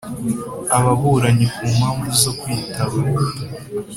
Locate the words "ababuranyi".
0.77-1.45